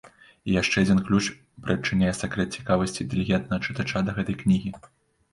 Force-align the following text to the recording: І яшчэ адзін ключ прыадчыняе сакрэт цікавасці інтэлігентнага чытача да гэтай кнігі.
І 0.51 0.53
яшчэ 0.61 0.77
адзін 0.83 1.01
ключ 1.09 1.25
прыадчыняе 1.67 2.13
сакрэт 2.19 2.49
цікавасці 2.59 2.99
інтэлігентнага 3.05 3.67
чытача 3.69 4.03
да 4.07 4.15
гэтай 4.21 4.39
кнігі. 4.41 4.73